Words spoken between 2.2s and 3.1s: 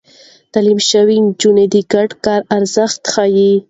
کار ارزښت